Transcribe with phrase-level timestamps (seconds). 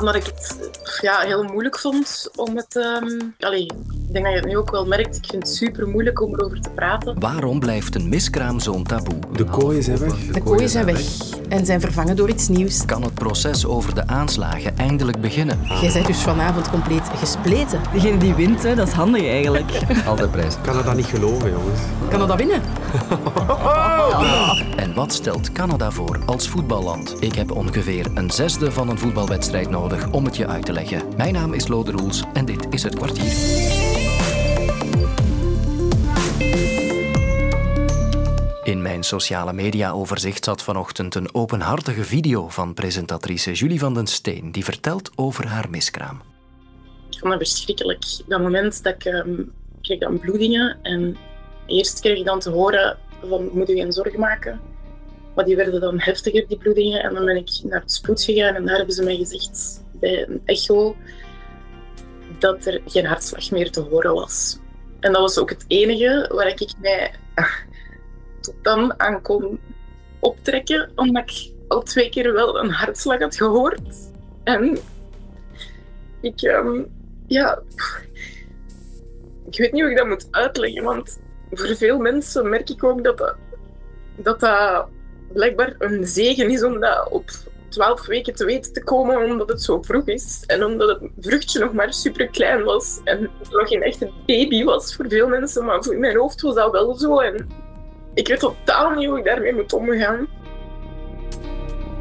[0.00, 0.70] Omdat ik het
[1.00, 2.74] ja, heel moeilijk vond om het...
[2.74, 3.34] Um...
[4.10, 5.16] ik denk dat je het nu ook wel merkt.
[5.16, 7.20] Ik vind het super moeilijk om erover te praten.
[7.20, 9.18] Waarom blijft een miskraam zo'n taboe?
[9.32, 10.26] De kooien zijn weg.
[10.32, 11.00] De, kooien zijn weg
[11.48, 12.84] en zijn vervangen door iets nieuws.
[12.84, 15.58] Kan het proces over de aanslagen eindelijk beginnen?
[15.80, 17.80] Jij bent dus vanavond compleet gespleten.
[17.92, 19.70] Degene die wint, hè, dat is handig eigenlijk.
[20.06, 20.54] Altijd prijs.
[20.54, 21.80] Ik kan dat niet geloven, jongens.
[22.08, 22.62] Kan dat winnen?
[24.76, 27.16] En wat stelt Canada voor als voetballand?
[27.20, 31.02] Ik heb ongeveer een zesde van een voetbalwedstrijd nodig om het je uit te leggen.
[31.16, 33.79] Mijn naam is Lode Roels en dit is het kwartier.
[38.90, 44.52] In mijn sociale media-overzicht zat vanochtend een openhartige video van presentatrice Julie van den Steen,
[44.52, 46.22] die vertelt over haar miskraam.
[47.10, 48.04] Ik vond dat verschrikkelijk.
[48.26, 51.16] Dat moment dat ik um, kreeg dan bloedingen en
[51.66, 54.60] eerst kreeg ik dan te horen van moet u geen zorgen maken.
[55.34, 57.02] Maar die werden dan heftiger, die bloedingen.
[57.02, 60.28] En dan ben ik naar het spoed gegaan en daar hebben ze mij gezegd bij
[60.28, 60.96] een echo
[62.38, 64.58] dat er geen hartslag meer te horen was.
[65.00, 67.14] En dat was ook het enige waar ik mij
[68.40, 69.60] tot dan aan kon
[70.18, 74.10] optrekken, omdat ik al twee keer wel een hartslag had gehoord.
[74.44, 74.78] En
[76.20, 76.86] ik, um,
[77.26, 77.62] ja,
[79.50, 83.04] ik weet niet hoe ik dat moet uitleggen, want voor veel mensen merk ik ook
[83.04, 83.18] dat
[84.16, 84.88] dat, dat,
[85.32, 87.30] blijkbaar een zegen is om dat op
[87.68, 90.42] twaalf weken te weten te komen, omdat het zo vroeg is.
[90.46, 93.00] En omdat het vruchtje nog maar super klein was.
[93.04, 96.72] En nog geen echte baby was voor veel mensen, maar voor mijn hoofd was dat
[96.72, 97.18] wel zo.
[97.18, 97.48] En
[98.20, 100.28] ik weet totaal niet hoe ik daarmee moet omgaan.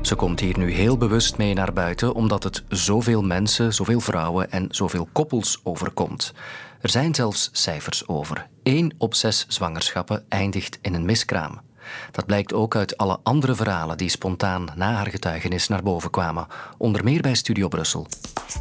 [0.01, 4.51] Ze komt hier nu heel bewust mee naar buiten omdat het zoveel mensen, zoveel vrouwen
[4.51, 6.33] en zoveel koppels overkomt.
[6.81, 8.47] Er zijn zelfs cijfers over.
[8.63, 11.61] 1 op 6 zwangerschappen eindigt in een miskraam.
[12.11, 16.47] Dat blijkt ook uit alle andere verhalen die spontaan na haar getuigenis naar boven kwamen,
[16.77, 18.07] onder meer bij Studio Brussel.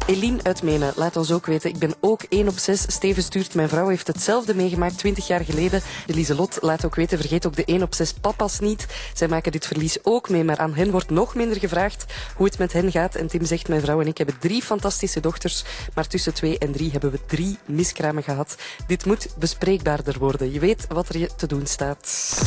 [0.05, 1.69] Eline uit Menen, laat ons ook weten.
[1.69, 2.81] Ik ben ook 1 op 6.
[2.81, 5.81] Steven stuurt, mijn vrouw heeft hetzelfde meegemaakt 20 jaar geleden.
[6.05, 8.87] Lieselot laat ook weten, vergeet ook de 1 op 6 papa's niet.
[9.13, 12.05] Zij maken dit verlies ook mee, maar aan hen wordt nog minder gevraagd
[12.35, 13.15] hoe het met hen gaat.
[13.15, 16.71] En Tim zegt, mijn vrouw en ik hebben drie fantastische dochters, maar tussen 2 en
[16.71, 18.55] 3 hebben we drie miskramen gehad.
[18.87, 20.51] Dit moet bespreekbaarder worden.
[20.51, 22.37] Je weet wat er je te doen staat.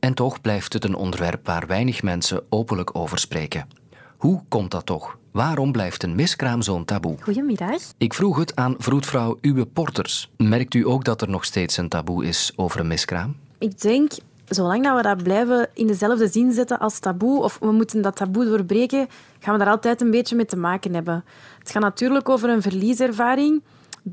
[0.00, 3.68] En toch blijft het een onderwerp waar weinig mensen openlijk over spreken.
[4.16, 5.18] Hoe komt dat toch?
[5.30, 7.16] Waarom blijft een miskraam zo'n taboe?
[7.22, 7.82] Goedemiddag.
[7.98, 10.30] Ik vroeg het aan vroedvrouw Uwe Porters.
[10.36, 13.36] Merkt u ook dat er nog steeds een taboe is over een miskraam?
[13.58, 14.12] Ik denk,
[14.48, 18.16] zolang dat we dat blijven in dezelfde zin zetten als taboe, of we moeten dat
[18.16, 19.08] taboe doorbreken,
[19.38, 21.24] gaan we daar altijd een beetje mee te maken hebben.
[21.58, 23.62] Het gaat natuurlijk over een verlieservaring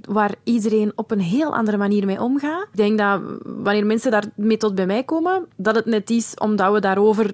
[0.01, 2.63] waar iedereen op een heel andere manier mee omgaat.
[2.71, 6.73] Ik denk dat wanneer mensen daarmee tot bij mij komen, dat het net is omdat
[6.73, 7.33] we daarover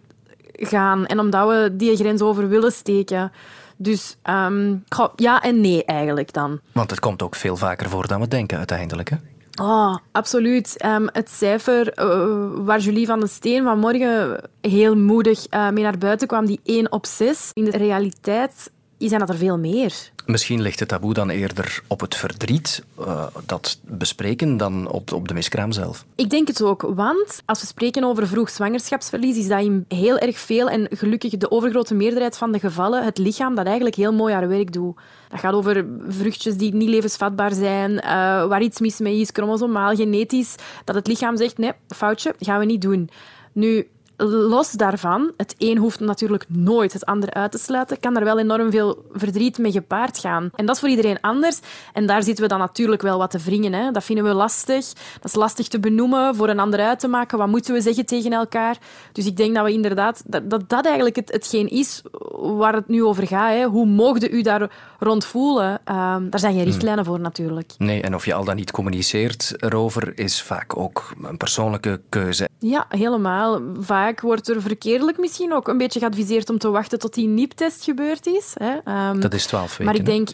[0.53, 3.31] gaan en omdat we die grens over willen steken.
[3.77, 4.83] Dus um,
[5.15, 6.59] ja en nee eigenlijk dan.
[6.71, 9.15] Want het komt ook veel vaker voor dan we denken uiteindelijk, hè?
[9.61, 10.85] Oh, absoluut.
[10.85, 15.97] Um, het cijfer uh, waar Julie van den Steen vanmorgen heel moedig uh, mee naar
[15.97, 17.51] buiten kwam, die 1 op 6.
[17.53, 20.11] In de realiteit zijn dat er veel meer.
[20.29, 25.27] Misschien ligt het taboe dan eerder op het verdriet, uh, dat bespreken, dan op, op
[25.27, 26.05] de miskraam zelf.
[26.15, 30.17] Ik denk het ook, want als we spreken over vroeg zwangerschapsverlies, is dat in heel
[30.17, 34.13] erg veel en gelukkig de overgrote meerderheid van de gevallen het lichaam dat eigenlijk heel
[34.13, 34.95] mooi haar werk doet.
[35.29, 38.01] Dat gaat over vruchtjes die niet levensvatbaar zijn, uh,
[38.47, 42.65] waar iets mis mee is, chromosomaal, genetisch, dat het lichaam zegt, nee, foutje, gaan we
[42.65, 43.09] niet doen.
[43.53, 43.87] Nu,
[44.27, 48.39] los daarvan, het een hoeft natuurlijk nooit het ander uit te sluiten, kan er wel
[48.39, 50.49] enorm veel verdriet mee gepaard gaan.
[50.55, 51.59] En dat is voor iedereen anders.
[51.93, 53.73] En daar zitten we dan natuurlijk wel wat te wringen.
[53.73, 53.91] Hè.
[53.91, 54.93] Dat vinden we lastig.
[55.13, 57.37] Dat is lastig te benoemen, voor een ander uit te maken.
[57.37, 58.77] Wat moeten we zeggen tegen elkaar?
[59.11, 62.01] Dus ik denk dat we inderdaad, dat dat, dat eigenlijk het, hetgeen is
[62.39, 63.53] waar het nu over gaat.
[63.53, 63.63] Hè.
[63.63, 65.79] Hoe mogen u daar rond voelen?
[65.83, 66.71] Ehm, daar zijn geen hmm.
[66.71, 67.73] richtlijnen voor natuurlijk.
[67.77, 72.49] Nee, en of je al dan niet communiceert erover, is vaak ook een persoonlijke keuze.
[72.59, 73.61] Ja, helemaal.
[73.79, 77.83] Vaak wordt er verkeerdelijk misschien ook een beetje geadviseerd om te wachten tot die NIP-test
[77.83, 78.53] gebeurd is.
[78.53, 79.09] Hè.
[79.09, 79.85] Um, dat is twaalf weken.
[79.85, 80.29] Maar ik denk...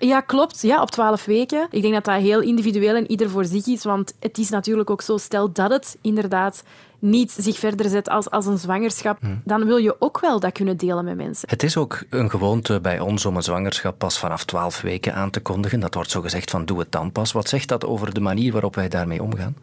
[0.00, 0.62] Ja, klopt.
[0.62, 1.66] Ja, op twaalf weken.
[1.70, 3.84] Ik denk dat dat heel individueel en ieder voor zich is.
[3.84, 6.62] Want het is natuurlijk ook zo, stel dat het inderdaad
[6.98, 9.26] niet zich verder zet als, als een zwangerschap, hm.
[9.44, 11.48] dan wil je ook wel dat kunnen delen met mensen.
[11.48, 15.30] Het is ook een gewoonte bij ons om een zwangerschap pas vanaf twaalf weken aan
[15.30, 15.80] te kondigen.
[15.80, 17.32] Dat wordt zo gezegd van doe het dan pas.
[17.32, 19.56] Wat zegt dat over de manier waarop wij daarmee omgaan?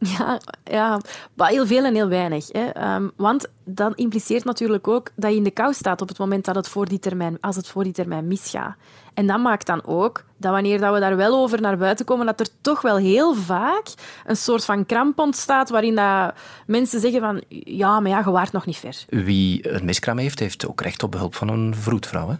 [0.18, 1.00] Ja, ja,
[1.34, 2.46] maar heel veel en heel weinig.
[2.52, 2.66] Hè.
[2.66, 6.44] Ehm, want dat impliceert natuurlijk ook dat je in de kou staat op het moment
[6.44, 8.74] dat het voor die termijn, als het voor die termijn misgaat.
[9.14, 12.26] En dat maakt dan ook dat wanneer dat we daar wel over naar buiten komen,
[12.26, 13.86] dat er toch wel heel vaak
[14.26, 16.34] een soort van kramp ontstaat waarin dat
[16.66, 19.04] mensen zeggen van ja, maar ja, je waart nog niet ver.
[19.08, 22.34] Wie een miskraam heeft, heeft ook recht op behulp van een vroedvrouw, hè?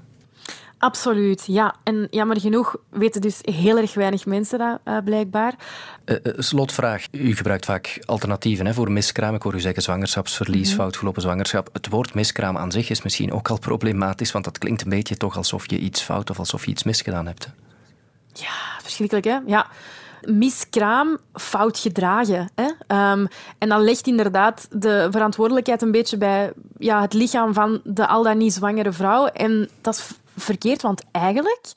[0.80, 1.74] Absoluut, ja.
[1.82, 5.54] En jammer genoeg weten dus heel erg weinig mensen dat, uh, blijkbaar.
[6.04, 7.04] Uh, slotvraag.
[7.10, 9.34] U gebruikt vaak alternatieven hè, voor miskraam.
[9.34, 10.82] Ik hoor u zeggen zwangerschapsverlies, mm -hmm.
[10.82, 11.68] foutgelopen zwangerschap.
[11.72, 15.16] Het woord miskraam aan zich is misschien ook al problematisch, want dat klinkt een beetje
[15.16, 17.48] toch alsof je iets fout of alsof je iets misgedaan hebt.
[18.32, 19.38] Ja, verschrikkelijk hè?
[19.46, 19.66] Ja
[20.24, 22.50] miskraam fout gedragen.
[22.54, 22.64] Hè?
[23.12, 23.28] Um,
[23.58, 28.22] en dat legt inderdaad de verantwoordelijkheid een beetje bij ja, het lichaam van de al
[28.22, 29.26] dan niet zwangere vrouw.
[29.26, 30.10] En dat is
[30.42, 31.72] verkeerd, want eigenlijk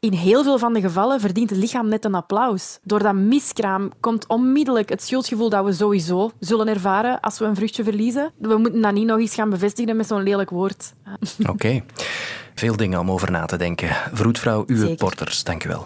[0.00, 2.78] in heel veel van de gevallen verdient het lichaam net een applaus.
[2.82, 7.54] Door dat miskraam komt onmiddellijk het schuldgevoel dat we sowieso zullen ervaren als we een
[7.54, 8.32] vruchtje verliezen.
[8.38, 10.94] We moeten dat niet nog eens gaan bevestigen met zo'n lelijk woord.
[11.40, 11.50] Oké.
[11.50, 11.84] Okay.
[12.54, 13.88] Veel dingen om over na te denken.
[14.12, 14.96] Vroedvrouw Uwe Zeker.
[14.96, 15.84] Porters, dank u wel.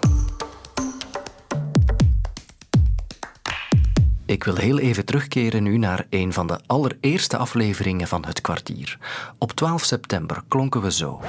[4.26, 8.98] Ik wil heel even terugkeren nu naar een van de allereerste afleveringen van Het Kwartier.
[9.38, 11.20] Op 12 september klonken we zo.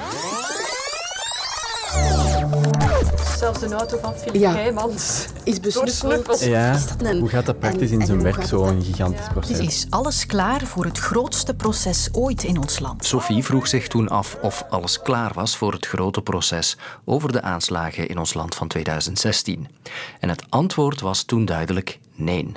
[3.42, 4.52] Zelfs de auto van Philip ja.
[4.52, 6.40] Heijmans is besnuffeld.
[6.40, 6.74] Ja.
[6.74, 7.18] Is een...
[7.18, 9.58] Hoe gaat dat praktisch in zijn werk, zo'n gigantisch proces?
[9.58, 13.04] Is alles klaar voor het grootste proces ooit in ons land?
[13.04, 17.42] Sophie vroeg zich toen af of alles klaar was voor het grote proces over de
[17.42, 19.68] aanslagen in ons land van 2016.
[20.20, 22.52] En het antwoord was toen duidelijk nee.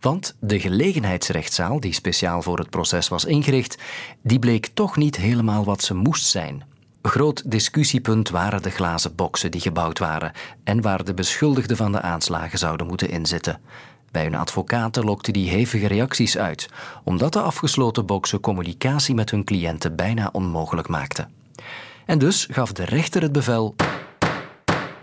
[0.00, 3.78] Want de gelegenheidsrechtszaal, die speciaal voor het proces was ingericht,
[4.22, 6.67] die bleek toch niet helemaal wat ze moest zijn.
[7.02, 10.32] Groot discussiepunt waren de glazen boksen die gebouwd waren
[10.64, 13.60] en waar de beschuldigden van de aanslagen zouden moeten inzitten.
[14.10, 16.68] Bij hun advocaten lokte die hevige reacties uit,
[17.04, 21.30] omdat de afgesloten boksen communicatie met hun cliënten bijna onmogelijk maakten.
[22.06, 23.74] En dus gaf de rechter het bevel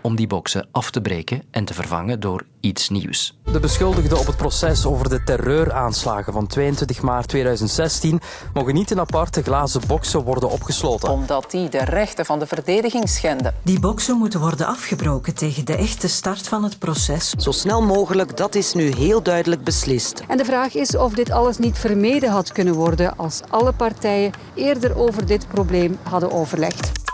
[0.06, 3.38] om die boksen af te breken en te vervangen door iets nieuws.
[3.52, 8.20] De beschuldigden op het proces over de terreuraanslagen van 22 maart 2016
[8.54, 11.08] mogen niet in aparte glazen boksen worden opgesloten.
[11.08, 13.54] Omdat die de rechten van de verdediging schenden.
[13.62, 17.30] Die boksen moeten worden afgebroken tegen de echte start van het proces.
[17.30, 20.22] Zo snel mogelijk, dat is nu heel duidelijk beslist.
[20.28, 24.32] En de vraag is of dit alles niet vermeden had kunnen worden als alle partijen
[24.54, 27.05] eerder over dit probleem hadden overlegd.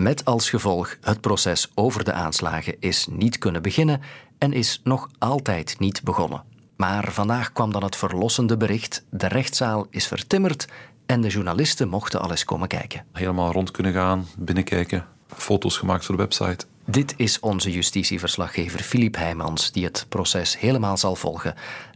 [0.00, 4.00] Met als gevolg het proces over de aanslagen is niet kunnen beginnen
[4.38, 6.42] en is nog altijd niet begonnen.
[6.76, 10.66] Maar vandaag kwam dan het verlossende bericht: de rechtszaal is vertimmerd
[11.06, 13.04] en de journalisten mochten al eens komen kijken.
[13.12, 15.06] Helemaal rond kunnen gaan, binnenkijken,
[15.36, 16.66] foto's gemaakt voor de website.
[16.84, 21.54] Dit is onze justitieverslaggever Filip Heijmans, die het proces helemaal zal volgen.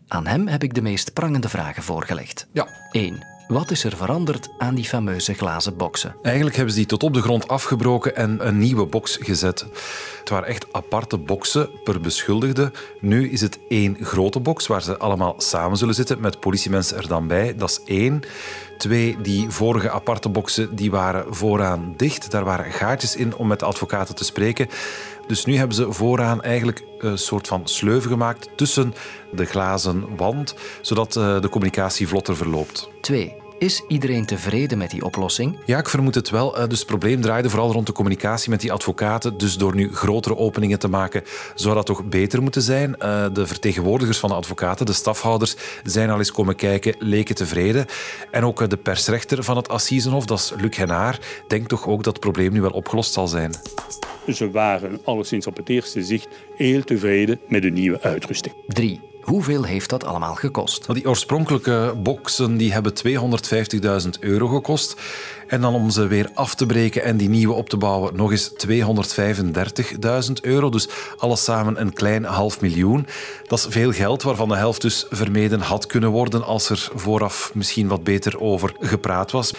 [0.09, 2.47] Aan hem heb ik de meest prangende vragen voorgelegd.
[2.53, 2.69] Ja.
[2.91, 3.34] 1.
[3.49, 6.17] Wat is er veranderd aan die fameuze glazen boksen?
[6.23, 9.67] Eigenlijk hebben ze die tot op de grond afgebroken en een nieuwe box gezet.
[10.19, 12.73] Het waren echt aparte boksen per beschuldigde.
[13.01, 17.09] Nu is het één grote box waar ze allemaal samen zullen zitten met politiemensen er
[17.09, 17.57] dan bij.
[17.57, 18.23] Dat is één.
[18.79, 22.31] Twee, die vorige aparte boksen die waren vooraan dicht.
[22.31, 24.69] Daar waren gaatjes in om met de advocaten te spreken.
[25.27, 28.95] Dus nu hebben ze vooraan eigenlijk een soort van sleuven gemaakt tussen
[29.33, 32.89] de glazen wand, zodat eh, de communicatie vlotter verloopt.
[33.01, 33.44] 2.
[33.59, 35.59] Is iedereen tevreden met die oplossing?
[35.67, 36.57] Ja, ik vermoed het wel.
[36.57, 39.39] Eh, dus het probleem draaide vooral rond de communicatie met die advocaten.
[39.39, 41.23] Dus door nu grotere openingen te maken,
[41.55, 42.97] zou dat toch beter moeten zijn.
[42.97, 47.87] Eh, de vertegenwoordigers van de advocaten, de stafhouders, zijn al eens komen kijken, leken tevreden.
[48.31, 51.19] En ook de persrechter van het Assisenhof, dat is Luc Henaar,
[51.49, 53.53] denkt toch ook dat het probleem nu wel opgelost zal zijn.
[54.33, 58.55] Ze waren alleszins op het eerste zicht heel tevreden met de nieuwe uitrusting.
[58.67, 59.14] 3.
[59.25, 60.95] Hoeveel heeft dat allemaal gekost?
[60.95, 62.93] Die oorspronkelijke boxen die hebben
[64.05, 64.97] 250.000 euro gekost.
[65.47, 68.31] En dan om ze weer af te breken en die nieuwe op te bouwen, nog
[68.31, 70.71] eens 235.000 euro.
[70.71, 73.07] Dus alles samen een klein half miljoen.
[73.47, 77.51] Dat is veel geld, waarvan de helft dus vermeden had kunnen worden als er vooraf
[77.55, 79.53] misschien wat beter over gepraat was.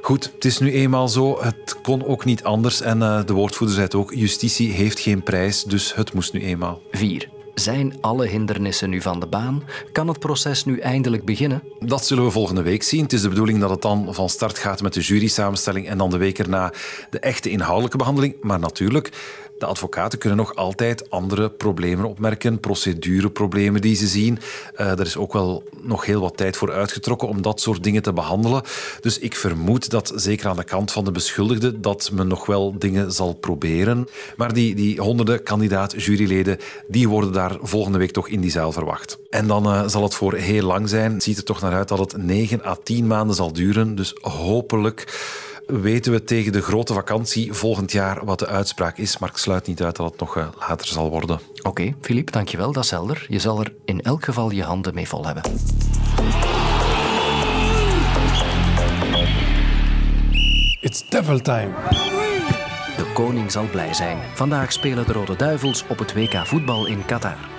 [0.00, 1.42] Goed, het is nu eenmaal zo.
[1.42, 2.80] Het kon ook niet anders.
[2.80, 4.14] En uh, de woordvoerder zei het ook.
[4.14, 6.80] Justitie heeft geen prijs, dus het moest nu eenmaal.
[6.90, 7.35] 4.
[7.60, 9.62] Zijn alle hindernissen nu van de baan?
[9.92, 11.62] Kan het proces nu eindelijk beginnen?
[11.80, 13.02] Dat zullen we volgende week zien.
[13.02, 16.10] Het is de bedoeling dat het dan van start gaat met de jurysamenstelling en dan
[16.10, 16.72] de week erna
[17.10, 18.34] de echte inhoudelijke behandeling.
[18.40, 19.12] Maar natuurlijk,
[19.58, 24.38] de advocaten kunnen nog altijd andere problemen opmerken, procedureproblemen die ze zien.
[24.80, 28.02] Uh, er is ook wel nog heel wat tijd voor uitgetrokken om dat soort dingen
[28.02, 28.62] te behandelen.
[29.00, 32.78] Dus ik vermoed dat, zeker aan de kant van de beschuldigde, dat men nog wel
[32.78, 34.08] dingen zal proberen.
[34.36, 36.58] Maar die, die honderden kandidaat-juryleden,
[36.88, 39.18] die worden daar volgende week toch in die zaal verwacht.
[39.30, 41.20] En dan uh, zal het voor heel lang zijn.
[41.20, 43.94] Ziet er toch naar uit dat het 9 à 10 maanden zal duren.
[43.94, 45.04] Dus hopelijk
[45.66, 49.18] weten we tegen de grote vakantie volgend jaar wat de uitspraak is.
[49.18, 51.40] Maar ik sluit niet uit dat het nog eh, later zal worden.
[51.56, 52.72] Oké, okay, Filip, dankjewel.
[52.72, 53.26] Dat is helder.
[53.28, 55.42] Je zal er in elk geval je handen mee vol hebben.
[60.80, 61.70] It's devil time.
[62.96, 64.18] De koning zal blij zijn.
[64.34, 67.55] Vandaag spelen de Rode Duivels op het WK voetbal in Qatar.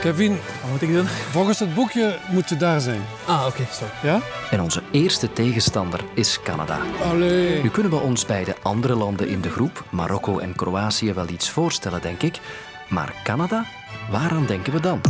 [0.00, 1.06] Kevin, wat moet ik doen?
[1.06, 3.02] Volgens het boekje moet je daar zijn.
[3.26, 3.92] Ah, oké, sorry.
[4.02, 4.20] Ja?
[4.50, 6.78] En onze eerste tegenstander is Canada.
[7.04, 7.62] Allee.
[7.62, 11.28] Nu kunnen we ons bij de andere landen in de groep, Marokko en Kroatië, wel
[11.28, 12.40] iets voorstellen, denk ik.
[12.88, 13.66] Maar Canada?
[14.10, 15.00] Waaraan denken we dan?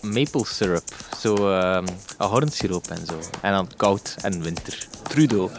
[0.00, 0.84] Maple syrup,
[1.18, 1.78] zo uh,
[2.16, 3.18] ahornsiroop en zo.
[3.40, 4.86] En dan koud en winter.
[5.02, 5.50] Trudeau.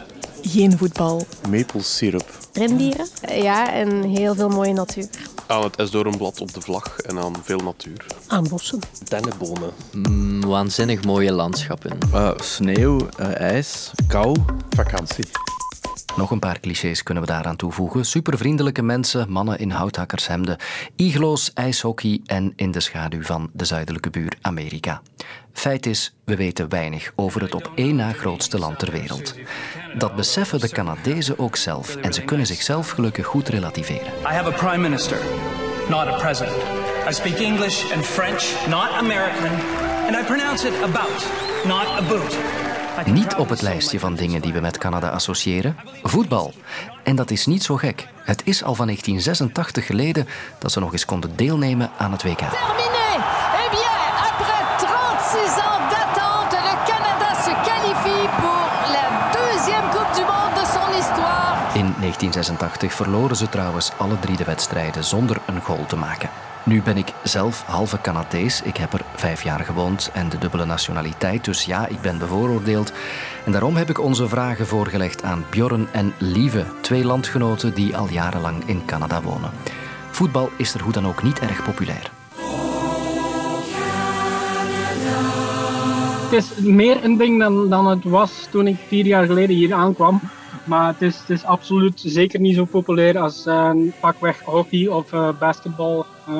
[0.42, 1.26] Geen voetbal.
[1.50, 2.24] Maple syrup.
[2.52, 3.06] Rendieren?
[3.34, 5.08] Ja, en heel veel mooie natuur.
[5.50, 8.06] Aan het esdoornblad op de vlag en aan veel natuur.
[8.26, 8.78] Aan bossen.
[9.08, 9.70] Dennenbomen.
[9.92, 11.98] Mm, waanzinnig mooie landschappen.
[12.14, 14.36] Uh, sneeuw, uh, ijs, kou.
[14.68, 15.28] Vakantie.
[16.16, 18.04] Nog een paar clichés kunnen we daaraan toevoegen.
[18.04, 20.56] Supervriendelijke mensen, mannen in houthakkershemden,
[20.96, 25.02] iglo's, ijshockey en in de schaduw van de zuidelijke buur Amerika.
[25.52, 29.34] Feit is, we weten weinig over het op één na grootste land ter wereld.
[29.98, 34.06] Dat beseffen de Canadezen ook zelf en ze kunnen zichzelf gelukkig goed relativeren.
[34.06, 35.18] I have a prime minister,
[35.88, 36.62] not a president.
[37.08, 39.50] I speak English and French, not American,
[40.06, 41.26] and I pronounce it about,
[41.64, 42.36] not about.
[43.04, 46.52] Niet op het lijstje van dingen die we met Canada associëren, voetbal.
[47.02, 48.08] En dat is niet zo gek.
[48.24, 50.26] Het is al van 1986 geleden
[50.58, 52.40] dat ze nog eens konden deelnemen aan het WK.
[62.16, 66.30] 1986 verloren ze trouwens alle drie de wedstrijden zonder een goal te maken.
[66.64, 68.62] Nu ben ik zelf halve Canadees.
[68.62, 71.44] Ik heb er vijf jaar gewoond en de dubbele nationaliteit.
[71.44, 72.92] Dus ja, ik ben bevooroordeeld.
[73.44, 78.08] En daarom heb ik onze vragen voorgelegd aan Bjorn en Lieve, twee landgenoten die al
[78.08, 79.50] jarenlang in Canada wonen.
[80.10, 82.10] Voetbal is er hoe dan ook niet erg populair.
[86.30, 89.74] Het is meer een ding dan, dan het was toen ik vier jaar geleden hier
[89.74, 90.20] aankwam.
[90.64, 95.12] Maar het is, het is absoluut zeker niet zo populair als uh, pakweg hockey of
[95.12, 96.06] uh, basketbal.
[96.28, 96.36] Uh,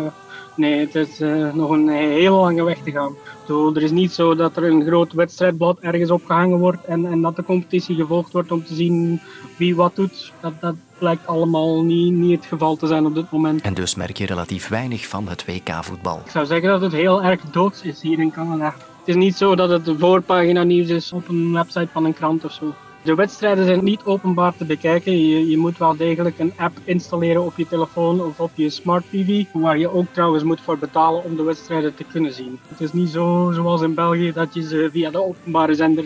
[0.57, 1.19] nee, het is
[1.53, 3.15] nog een hele lange weg te gaan.
[3.47, 7.21] Zo, er is niet zo dat er een groot wedstrijdblad ergens opgehangen wordt en, en
[7.21, 9.21] dat de competitie gevolgd wordt om te zien
[9.57, 10.33] wie wat doet.
[10.41, 13.63] Dat, dat blijkt allemaal niet, niet het geval te zijn op dit moment.
[13.63, 16.21] En dus merk je relatief weinig van het WK-voetbal.
[16.25, 18.75] Ik zou zeggen dat het heel erg doods is hier in Canada.
[18.99, 22.15] Het is niet zo dat het de voorpagina nieuws is op een website van een
[22.15, 22.75] krant of zo.
[23.03, 25.29] De wedstrijden zijn niet openbaar te bekijken.
[25.29, 29.05] Je, je, moet wel degelijk een app installeren op je telefoon of op je smart
[29.11, 32.59] TV, waar je ook trouwens moet voor betalen om de wedstrijden te kunnen zien.
[32.69, 36.05] Het is niet zo zoals in België dat je ze via de openbare zender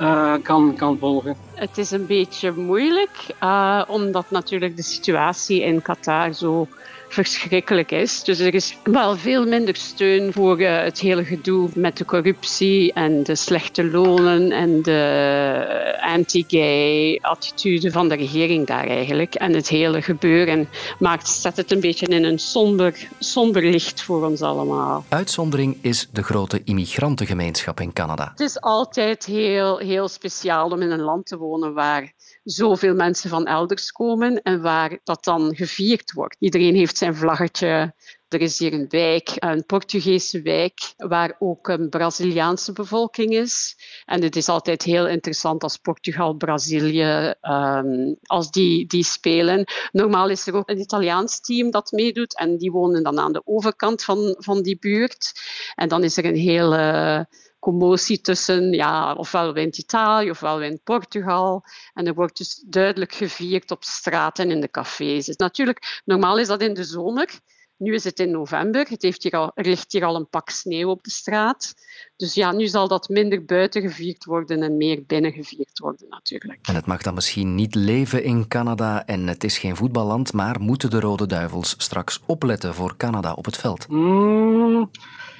[0.00, 1.36] uh, kan, kan volgen.
[1.54, 6.68] Het is een beetje moeilijk, uh, omdat natuurlijk de situatie in Qatar zo
[7.08, 8.24] verschrikkelijk is.
[8.24, 12.92] Dus er is wel veel minder steun voor uh, het hele gedoe met de corruptie
[12.92, 19.34] en de slechte lonen en de anti-gay attitude van de regering daar eigenlijk.
[19.34, 24.26] En het hele gebeuren maakt, zet het een beetje in een somber, somber licht voor
[24.26, 25.04] ons allemaal.
[25.08, 28.28] Uitzondering is de grote immigrantengemeenschap in Canada.
[28.30, 32.12] Het is altijd heel, heel speciaal om in een land te wonen waar
[32.46, 36.36] zoveel mensen van elders komen en waar dat dan gevierd wordt.
[36.38, 37.94] Iedereen heeft zijn vlaggetje.
[38.28, 43.76] Er is hier een wijk, een Portugese wijk, waar ook een Braziliaanse bevolking is.
[44.04, 49.64] En het is altijd heel interessant als Portugal, Brazilië, um, als die, die spelen.
[49.92, 53.42] Normaal is er ook een Italiaans team dat meedoet en die wonen dan aan de
[53.44, 55.32] overkant van, van die buurt.
[55.74, 57.26] En dan is er een hele
[57.58, 61.64] commotie tussen, ja, ofwel wint Italië ofwel wint Portugal.
[61.94, 65.26] En er wordt dus duidelijk gevierd op straat en in de cafés.
[65.26, 67.40] Dus natuurlijk, normaal is dat in de zomer.
[67.78, 68.86] Nu is het in november.
[68.88, 71.74] Het heeft hier al, er ligt hier al een pak sneeuw op de straat.
[72.16, 76.58] Dus ja, nu zal dat minder buiten gevierd worden en meer binnen gevierd worden natuurlijk.
[76.62, 80.60] En het mag dan misschien niet leven in Canada en het is geen voetballand, maar
[80.60, 83.88] moeten de Rode Duivels straks opletten voor Canada op het veld?
[83.88, 84.90] Mm,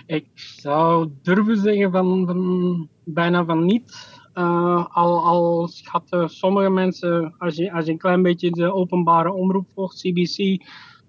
[0.07, 4.15] ik zou durven zeggen van, van bijna van niet.
[4.35, 9.33] Uh, al, al schatten sommige mensen, als je, als je een klein beetje de openbare
[9.33, 10.63] omroep volgt, CBC,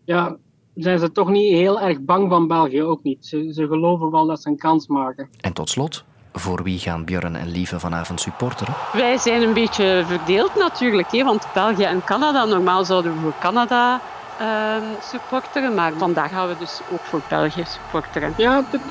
[0.05, 0.37] ja,
[0.75, 3.25] zijn ze toch niet heel erg bang van België, ook niet.
[3.25, 5.29] Ze, ze geloven wel dat ze een kans maken.
[5.41, 8.73] En tot slot, voor wie gaan Björn en Lieve vanavond supporteren?
[8.93, 13.35] Wij zijn een beetje verdeeld natuurlijk, hè, want België en Canada, normaal zouden we voor
[13.39, 14.01] Canada
[14.41, 18.33] uh, supporteren, maar vandaag gaan we dus ook voor België supporteren.
[18.37, 18.81] Ja, dit,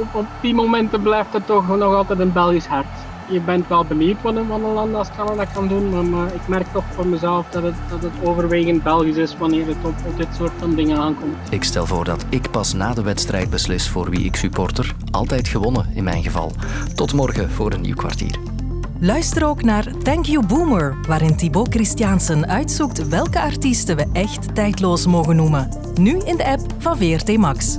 [0.00, 2.86] op, op die momenten blijft het toch nog altijd een Belgisch hart
[3.28, 6.34] je bent wel benieuwd wat een, wat een land als Canada kan doen, maar, maar,
[6.34, 9.94] ik merk toch voor mezelf dat het, dat het overwegend Belgisch is wanneer het op,
[10.06, 11.36] op dit soort van dingen aankomt.
[11.50, 14.94] Ik stel voor dat ik pas na de wedstrijd beslis voor wie ik supporter.
[15.10, 16.52] Altijd gewonnen in mijn geval.
[16.94, 18.53] Tot morgen voor een nieuw kwartier.
[19.04, 25.06] Luister ook naar Thank You Boomer, waarin Thibaut Christiansen uitzoekt welke artiesten we echt tijdloos
[25.06, 25.68] mogen noemen.
[25.94, 27.76] Nu in de app van VRT Max.